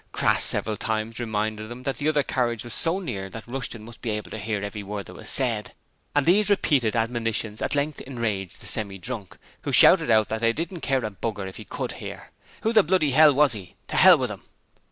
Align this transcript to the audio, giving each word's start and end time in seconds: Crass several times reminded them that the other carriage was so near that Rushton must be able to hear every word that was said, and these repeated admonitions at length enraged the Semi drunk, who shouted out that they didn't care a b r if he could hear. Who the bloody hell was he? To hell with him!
Crass 0.13 0.43
several 0.45 0.77
times 0.77 1.19
reminded 1.19 1.69
them 1.69 1.83
that 1.83 1.97
the 1.97 2.09
other 2.09 2.23
carriage 2.23 2.63
was 2.63 2.73
so 2.73 2.97
near 2.97 3.29
that 3.29 3.47
Rushton 3.47 3.85
must 3.85 4.01
be 4.01 4.09
able 4.09 4.31
to 4.31 4.39
hear 4.39 4.59
every 4.65 4.81
word 4.81 5.05
that 5.05 5.13
was 5.13 5.29
said, 5.29 5.75
and 6.15 6.25
these 6.25 6.49
repeated 6.49 6.95
admonitions 6.95 7.61
at 7.61 7.75
length 7.75 8.01
enraged 8.01 8.61
the 8.61 8.65
Semi 8.65 8.97
drunk, 8.97 9.37
who 9.61 9.71
shouted 9.71 10.09
out 10.09 10.27
that 10.29 10.41
they 10.41 10.53
didn't 10.53 10.79
care 10.81 11.05
a 11.05 11.11
b 11.11 11.29
r 11.37 11.45
if 11.45 11.57
he 11.57 11.65
could 11.65 11.91
hear. 11.91 12.31
Who 12.61 12.73
the 12.73 12.81
bloody 12.81 13.11
hell 13.11 13.31
was 13.31 13.53
he? 13.53 13.75
To 13.89 13.95
hell 13.95 14.17
with 14.17 14.31
him! 14.31 14.41